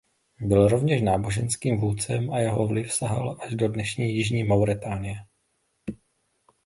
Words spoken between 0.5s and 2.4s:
rovněž náboženským vůdcem a